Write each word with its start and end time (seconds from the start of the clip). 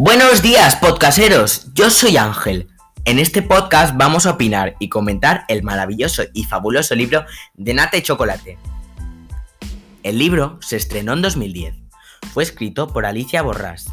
Buenos 0.00 0.42
días, 0.42 0.76
podcasteros. 0.76 1.74
Yo 1.74 1.90
soy 1.90 2.18
Ángel. 2.18 2.68
En 3.04 3.18
este 3.18 3.42
podcast 3.42 3.96
vamos 3.96 4.26
a 4.26 4.30
opinar 4.30 4.76
y 4.78 4.90
comentar 4.90 5.44
el 5.48 5.64
maravilloso 5.64 6.22
y 6.32 6.44
fabuloso 6.44 6.94
libro 6.94 7.24
de 7.54 7.74
Nata 7.74 7.96
y 7.96 8.02
Chocolate. 8.02 8.60
El 10.04 10.18
libro 10.18 10.56
se 10.60 10.76
estrenó 10.76 11.14
en 11.14 11.22
2010. 11.22 11.74
Fue 12.32 12.44
escrito 12.44 12.86
por 12.86 13.06
Alicia 13.06 13.42
Borrás 13.42 13.86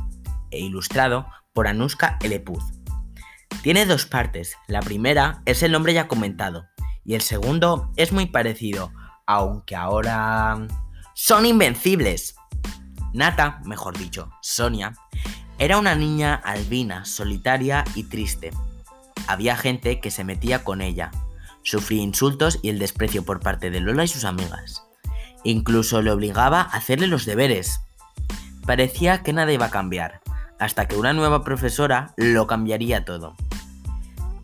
e 0.51 0.59
ilustrado 0.59 1.25
por 1.53 1.67
Anuska 1.67 2.19
Elepuz. 2.21 2.63
Tiene 3.63 3.87
dos 3.87 4.05
partes. 4.05 4.57
La 4.67 4.81
primera 4.81 5.41
es 5.45 5.63
el 5.63 5.71
nombre 5.71 5.95
ya 5.95 6.07
comentado 6.07 6.67
y 7.03 7.15
el 7.15 7.21
segundo 7.21 7.91
es 7.95 8.11
muy 8.11 8.27
parecido, 8.27 8.93
aunque 9.25 9.75
ahora 9.75 10.67
son 11.15 11.47
invencibles. 11.47 12.35
Nata, 13.11 13.59
mejor 13.65 13.97
dicho, 13.97 14.29
Sonia, 14.41 14.93
era 15.57 15.77
una 15.77 15.95
niña 15.95 16.35
albina, 16.35 17.05
solitaria 17.05 17.85
y 17.95 18.03
triste. 18.03 18.51
Había 19.27 19.55
gente 19.55 19.99
que 20.01 20.11
se 20.11 20.25
metía 20.25 20.63
con 20.63 20.81
ella. 20.81 21.11
Sufría 21.63 22.01
insultos 22.01 22.59
y 22.61 22.69
el 22.69 22.77
desprecio 22.77 23.23
por 23.23 23.39
parte 23.39 23.69
de 23.69 23.79
Lola 23.79 24.03
y 24.03 24.07
sus 24.07 24.25
amigas. 24.25 24.83
Incluso 25.43 26.01
le 26.01 26.11
obligaba 26.11 26.61
a 26.61 26.77
hacerle 26.77 27.07
los 27.07 27.25
deberes. 27.25 27.79
Parecía 28.65 29.23
que 29.23 29.31
nada 29.31 29.53
iba 29.53 29.67
a 29.67 29.71
cambiar, 29.71 30.21
hasta 30.59 30.87
que 30.87 30.97
una 30.97 31.13
nueva 31.13 31.43
profesora 31.43 32.13
lo 32.17 32.47
cambiaría 32.47 33.05
todo. 33.05 33.35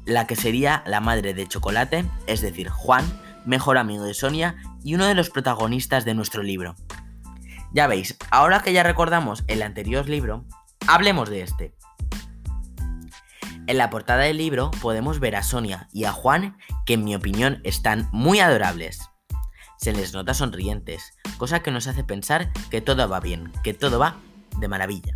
La 0.06 0.28
que 0.28 0.36
sería 0.36 0.82
la 0.86 1.02
madre 1.02 1.34
de 1.34 1.48
Chocolate, 1.48 2.06
es 2.28 2.42
decir, 2.42 2.70
Juan, 2.70 3.06
mejor 3.46 3.78
amigo 3.78 4.04
de 4.04 4.14
Sonia 4.14 4.56
y 4.84 4.96
uno 4.96 5.06
de 5.06 5.16
los 5.16 5.30
protagonistas 5.30 6.06
de 6.06 6.14
nuestro 6.14 6.42
libro. 6.42 6.76
Ya 7.74 7.88
veis, 7.88 8.18
ahora 8.30 8.62
que 8.62 8.74
ya 8.74 8.84
recordamos 8.84 9.44
el 9.48 9.62
anterior 9.62 10.10
libro, 10.10 10.46
hablemos 10.88 11.30
de 11.30 11.42
este. 11.42 11.76
En 13.68 13.78
la 13.78 13.90
portada 13.90 14.24
del 14.24 14.38
libro 14.38 14.72
podemos 14.82 15.20
ver 15.20 15.36
a 15.36 15.44
Sonia 15.44 15.88
y 15.94 16.06
a 16.06 16.12
Juan, 16.12 16.58
que 16.86 16.96
en 16.96 17.04
mi 17.04 17.16
opinión 17.16 17.62
están 17.64 18.10
muy 18.12 18.40
adorables. 18.40 19.10
Se 19.78 19.94
les 19.94 20.14
nota 20.14 20.34
sonrientes, 20.34 21.14
cosa 21.38 21.62
que 21.62 21.72
nos 21.72 21.88
hace 21.88 22.04
pensar 22.04 22.52
que 22.70 22.82
todo 22.82 23.08
va 23.08 23.20
bien, 23.20 23.52
que 23.64 23.74
todo 23.74 24.00
va 24.00 24.18
de 24.58 24.68
maravilla. 24.68 25.16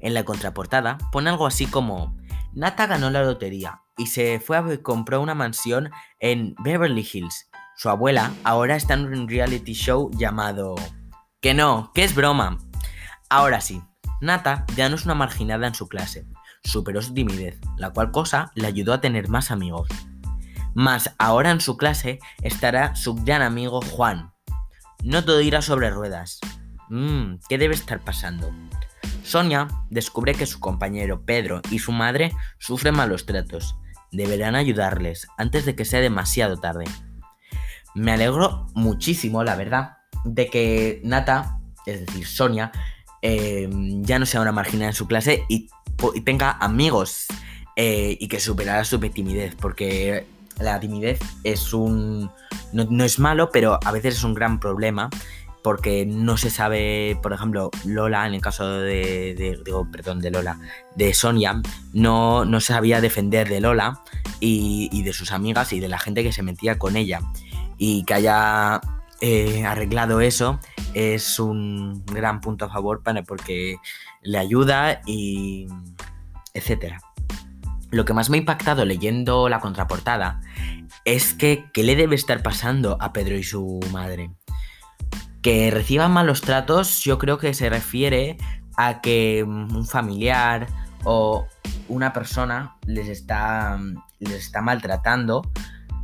En 0.00 0.14
la 0.14 0.24
contraportada 0.24 0.98
pone 1.10 1.30
algo 1.30 1.46
así 1.46 1.66
como, 1.66 2.16
Nata 2.52 2.86
ganó 2.86 3.10
la 3.10 3.22
lotería 3.22 3.82
y 3.96 4.06
se 4.06 4.40
fue 4.40 4.56
a 4.56 4.82
comprar 4.82 5.20
una 5.20 5.34
mansión 5.34 5.90
en 6.20 6.54
Beverly 6.62 7.06
Hills. 7.12 7.50
Su 7.76 7.88
abuela 7.88 8.32
ahora 8.44 8.76
está 8.76 8.94
en 8.94 9.06
un 9.06 9.28
reality 9.28 9.72
show 9.72 10.10
llamado 10.12 10.76
que 11.40 11.54
no, 11.54 11.92
que 11.94 12.04
es 12.04 12.14
broma. 12.14 12.58
Ahora 13.28 13.60
sí, 13.60 13.82
Nata 14.20 14.64
ya 14.76 14.88
no 14.88 14.96
es 14.96 15.04
una 15.04 15.14
marginada 15.14 15.66
en 15.66 15.74
su 15.74 15.88
clase, 15.88 16.26
superó 16.64 17.02
su 17.02 17.14
timidez, 17.14 17.60
la 17.76 17.90
cual 17.90 18.10
cosa 18.10 18.50
le 18.54 18.66
ayudó 18.66 18.92
a 18.92 19.00
tener 19.00 19.28
más 19.28 19.50
amigos. 19.50 19.88
Más 20.74 21.14
ahora 21.18 21.50
en 21.50 21.60
su 21.60 21.76
clase 21.76 22.18
estará 22.42 22.94
su 22.94 23.14
gran 23.14 23.42
amigo 23.42 23.80
Juan. 23.80 24.32
No 25.02 25.24
todo 25.24 25.40
irá 25.40 25.62
sobre 25.62 25.90
ruedas. 25.90 26.40
Mmm, 26.88 27.34
¿qué 27.48 27.58
debe 27.58 27.74
estar 27.74 28.00
pasando? 28.00 28.52
Sonia 29.22 29.68
descubre 29.90 30.34
que 30.34 30.46
su 30.46 30.58
compañero 30.58 31.24
Pedro 31.24 31.60
y 31.70 31.78
su 31.78 31.92
madre 31.92 32.32
sufren 32.58 32.96
malos 32.96 33.26
tratos. 33.26 33.76
Deberán 34.10 34.54
ayudarles 34.54 35.28
antes 35.36 35.66
de 35.66 35.76
que 35.76 35.84
sea 35.84 36.00
demasiado 36.00 36.56
tarde. 36.56 36.86
Me 37.94 38.12
alegro 38.12 38.66
muchísimo, 38.74 39.44
la 39.44 39.54
verdad, 39.54 39.98
de 40.24 40.48
que 40.48 41.00
Nata, 41.04 41.60
es 41.86 42.06
decir, 42.06 42.26
Sonia, 42.26 42.72
eh, 43.22 43.68
ya 44.00 44.18
no 44.18 44.26
sea 44.26 44.40
una 44.40 44.52
marginal 44.52 44.88
en 44.88 44.94
su 44.94 45.06
clase 45.06 45.44
y, 45.48 45.68
tenga 46.24 46.52
amigos 46.60 47.26
eh, 47.74 48.16
y 48.20 48.28
que 48.28 48.38
superara 48.38 48.84
su 48.84 49.00
timidez, 49.00 49.56
porque 49.56 50.26
la 50.60 50.78
timidez 50.80 51.18
es 51.44 51.72
un... 51.72 52.30
No, 52.72 53.04
es 53.04 53.18
malo, 53.18 53.50
pero 53.50 53.80
a 53.84 53.92
veces 53.92 54.16
es 54.16 54.24
un 54.24 54.34
gran 54.34 54.60
problema 54.60 55.10
porque 55.62 56.06
no 56.06 56.36
se 56.36 56.50
sabe, 56.50 57.18
por 57.22 57.32
ejemplo, 57.32 57.70
Lola, 57.84 58.26
en 58.26 58.34
el 58.34 58.40
caso 58.40 58.80
de, 58.80 59.58
digo, 59.64 59.88
perdón, 59.90 60.20
de 60.20 60.30
Lola, 60.30 60.58
de 60.94 61.12
Sonia, 61.14 61.60
no, 61.92 62.44
no 62.44 62.60
sabía 62.60 63.00
defender 63.00 63.48
de 63.48 63.60
Lola 63.60 64.00
y, 64.38 64.88
y, 64.92 65.02
de 65.02 65.12
sus 65.12 65.32
amigas 65.32 65.72
y 65.72 65.80
de 65.80 65.88
la 65.88 65.98
gente 65.98 66.22
que 66.22 66.32
se 66.32 66.42
metía 66.42 66.78
con 66.78 66.96
ella. 66.96 67.20
Y 67.76 68.04
que 68.04 68.14
haya 68.14 68.80
eh, 69.20 69.64
arreglado 69.64 70.20
eso 70.20 70.60
es 70.94 71.38
un 71.38 72.04
gran 72.06 72.40
punto 72.40 72.66
a 72.66 72.70
favor 72.70 73.02
para, 73.02 73.22
porque 73.22 73.76
le 74.22 74.38
ayuda 74.38 75.00
y 75.06 75.66
etcétera. 76.54 77.00
Lo 77.90 78.04
que 78.04 78.12
más 78.12 78.30
me 78.30 78.36
ha 78.36 78.40
impactado 78.40 78.84
leyendo 78.84 79.48
la 79.48 79.60
contraportada 79.60 80.40
es 81.04 81.34
que 81.34 81.64
qué 81.72 81.82
le 81.82 81.96
debe 81.96 82.14
estar 82.14 82.42
pasando 82.42 82.98
a 83.00 83.12
Pedro 83.12 83.36
y 83.36 83.42
su 83.42 83.80
madre. 83.92 84.30
Que 85.42 85.70
reciban 85.70 86.12
malos 86.12 86.42
tratos, 86.42 87.00
yo 87.00 87.18
creo 87.18 87.38
que 87.38 87.54
se 87.54 87.70
refiere 87.70 88.36
a 88.76 89.00
que 89.00 89.42
un 89.42 89.86
familiar 89.86 90.66
o 91.04 91.46
una 91.88 92.12
persona 92.12 92.76
les 92.86 93.08
está, 93.08 93.78
les 94.18 94.34
está 94.34 94.60
maltratando 94.60 95.42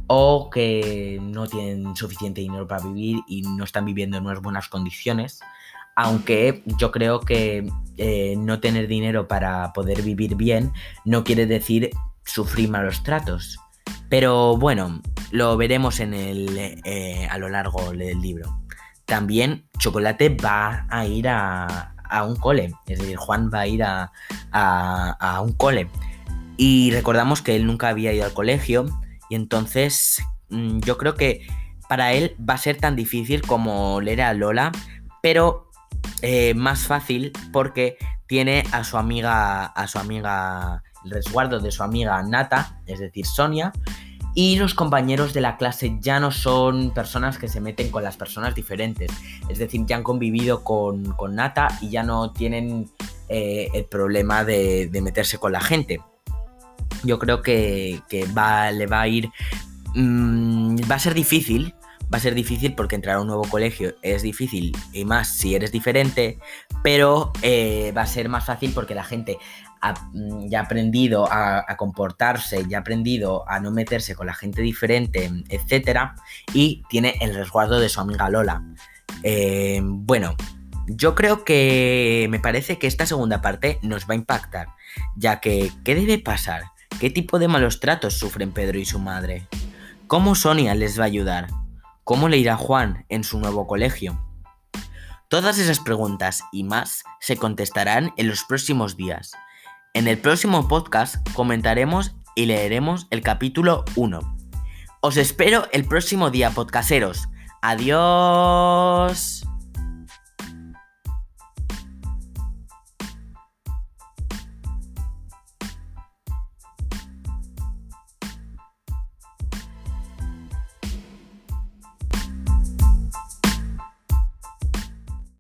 o 0.07 0.51
que 0.51 1.19
no 1.23 1.47
tienen 1.47 1.97
suficiente 1.97 2.41
dinero 2.41 2.67
para 2.67 2.85
vivir 2.85 3.21
y 3.27 3.43
no 3.43 3.65
están 3.65 3.85
viviendo 3.85 4.17
en 4.17 4.27
unas 4.27 4.41
buenas 4.41 4.69
condiciones. 4.69 5.41
Aunque 5.97 6.63
yo 6.79 6.91
creo 6.91 7.21
que 7.21 7.67
eh, 7.97 8.35
no 8.37 8.61
tener 8.61 8.89
dinero 8.89 9.29
para 9.29 9.73
poder 9.73 10.03
vivir 10.03 10.35
bien 10.35 10.73
no 11.05 11.23
quiere 11.25 11.47
decir 11.47 11.91
sufrir 12.25 12.69
malos 12.69 13.03
tratos. 13.03 13.59
Pero 14.09 14.57
bueno, 14.57 15.01
lo 15.31 15.57
veremos 15.57 16.01
en 16.01 16.15
el, 16.15 16.57
eh, 16.59 17.27
a 17.31 17.39
lo 17.39 17.49
largo 17.49 17.93
del 17.93 18.21
libro. 18.21 18.61
También 19.07 19.67
Chocolate 19.79 20.31
va 20.31 20.87
a 20.91 21.07
ir 21.07 21.29
a, 21.29 21.91
un 22.27 22.37
cole, 22.37 22.73
es 22.87 23.01
decir, 23.01 23.17
Juan 23.17 23.51
va 23.53 23.61
a 23.61 23.67
ir 23.67 23.83
a, 23.83 24.13
a 24.53 25.41
un 25.41 25.53
cole. 25.53 25.89
Y 26.57 26.93
recordamos 26.93 27.43
que 27.43 27.57
él 27.57 27.67
nunca 27.67 27.89
había 27.89 28.13
ido 28.13 28.25
al 28.25 28.33
colegio 28.33 28.87
entonces 29.35 30.23
mm, 30.51 30.81
yo 30.81 30.99
creo 30.99 31.15
que 31.15 31.47
para 31.89 32.13
él 32.13 32.37
va 32.39 32.55
a 32.55 32.59
ser 32.59 32.77
tan 32.77 32.97
difícil 32.97 33.43
como 33.43 34.01
leer 34.01 34.23
a 34.23 34.35
Lola, 34.35 34.73
pero 35.23 35.71
eh, 36.23 36.55
más 36.55 36.87
fácil 36.87 37.33
porque 37.53 37.97
tiene 38.27 38.65
a 38.73 38.85
su 38.85 38.97
amiga, 38.97 39.67
a 39.67 39.87
su 39.87 39.99
amiga, 39.99 40.83
el 41.05 41.11
resguardo 41.11 41.61
de 41.61 41.71
su 41.71 41.83
amiga 41.83 42.23
Nata, 42.23 42.81
es 42.87 42.99
decir, 42.99 43.27
Sonia, 43.27 43.73
y 44.35 44.57
los 44.57 44.75
compañeros 44.75 45.33
de 45.33 45.41
la 45.41 45.57
clase 45.57 45.97
ya 46.01 46.19
no 46.19 46.33
son 46.33 46.91
personas 46.91 47.39
que 47.39 47.47
se 47.47 47.61
meten 47.61 47.91
con 47.91 48.03
las 48.03 48.17
personas 48.17 48.55
diferentes, 48.55 49.11
es 49.49 49.59
decir, 49.59 49.83
ya 49.87 49.97
han 49.97 50.03
convivido 50.03 50.65
con, 50.65 51.15
Nata 51.31 51.69
y 51.81 51.91
ya 51.91 52.03
no 52.03 52.33
tienen 52.33 52.91
eh, 53.29 53.69
el 53.75 53.85
problema 53.85 54.45
de 54.45 54.91
meterse 55.03 55.39
con 55.39 55.53
la 55.53 55.61
gente 55.61 56.01
yo 57.05 57.19
creo 57.19 57.43
que, 57.43 58.01
va, 58.37 58.71
le 58.71 58.87
va 58.87 59.03
a 59.03 59.09
ir... 59.09 59.31
Mm, 59.95 60.77
va 60.91 60.97
a 60.97 60.99
ser 60.99 61.15
difícil, 61.15 61.75
va 62.13 62.19
a 62.19 62.21
ser 62.21 62.35
difícil 62.35 62.75
porque 62.75 62.97
entrar 62.97 63.17
a 63.17 63.21
un 63.21 63.27
nuevo 63.27 63.45
colegio 63.45 63.95
es 64.03 64.23
difícil 64.23 64.77
y 64.93 65.05
más 65.05 65.29
si 65.29 65.55
eres 65.55 65.73
diferente, 65.73 66.39
pero 66.83 67.33
eh, 67.43 67.93
va 67.97 68.03
a 68.03 68.07
ser 68.07 68.29
más 68.29 68.45
fácil 68.45 68.73
porque 68.75 68.95
la 68.95 69.05
gente 69.05 69.39
mm, 70.13 70.49
ya 70.49 70.61
ha 70.61 70.63
aprendido 70.65 71.27
a, 71.31 71.65
comportarse, 71.77 72.67
ya 72.69 72.79
ha 72.79 72.81
aprendido 72.81 73.49
a 73.49 73.61
no 73.61 73.71
meterse 73.71 74.15
con 74.15 74.27
la 74.27 74.35
gente 74.35 74.63
diferente, 74.63 75.31
etc. 75.49 76.13
Y 76.53 76.83
tiene 76.89 77.17
el 77.21 77.35
resguardo 77.35 77.81
de 77.81 77.89
su 77.89 78.01
amiga 78.01 78.29
Lola. 78.29 78.63
Eh, 79.23 79.81
bueno, 79.83 80.37
yo 80.87 81.15
creo 81.15 81.45
que 81.45 82.27
me 82.31 82.41
parece 82.41 82.79
que 82.79 82.87
esta 82.87 83.07
segunda 83.07 83.41
parte 83.41 83.79
nos 83.83 84.09
va 84.09 84.13
a 84.13 84.17
impactar, 84.17 84.69
ya 85.17 85.41
que 85.41 85.71
¿qué 85.85 85.95
debe 85.95 86.19
pasar? 86.19 86.74
¿Qué 87.01 87.11
tipo 87.11 87.39
de 87.39 87.49
malos 87.49 87.81
tratos 87.81 88.15
sufren 88.15 88.53
Pedro 88.53 88.79
y 88.79 88.85
su 88.85 88.99
madre? 88.99 89.49
¿Cómo 90.07 90.35
Sonia 90.35 90.75
les 90.75 90.99
va 90.99 91.05
a 91.05 91.07
ayudar? 91.07 91.49
¿Cómo 92.05 92.29
le 92.29 92.39
irá 92.39 92.57
Juan 92.57 93.05
en 93.09 93.25
su 93.25 93.39
nuevo 93.39 93.67
colegio? 93.67 94.19
Todas 95.29 95.59
esas 95.59 95.81
preguntas 95.81 96.45
y 96.53 96.63
más 96.65 97.03
se 97.21 97.37
contestarán 97.37 98.13
en 98.17 98.29
los 98.29 98.45
próximos 98.45 98.97
días. 98.97 99.33
En 99.93 100.07
el 100.07 100.19
próximo 100.19 100.69
podcast 100.69 101.17
comentaremos 101.33 102.15
y 102.37 102.47
leeremos 102.47 103.07
el 103.11 103.23
capítulo 103.23 103.85
1. 103.97 104.21
Os 105.01 105.17
espero 105.17 105.67
el 105.73 105.85
próximo 105.85 106.31
día, 106.31 106.51
podcaseros. 106.51 107.29
Adiós. 107.63 109.45